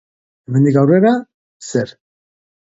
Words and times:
Hemendik 0.47 0.79
aurrera, 0.85 1.13
zer? 1.71 1.95